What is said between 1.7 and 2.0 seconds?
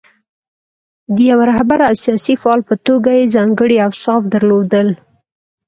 او